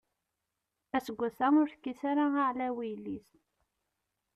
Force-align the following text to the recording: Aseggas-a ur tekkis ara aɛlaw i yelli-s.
Aseggas-a 0.95 1.47
ur 1.61 1.67
tekkis 1.69 2.01
ara 2.09 2.25
aɛlaw 2.39 2.77
i 2.81 2.85
yelli-s. 2.91 3.29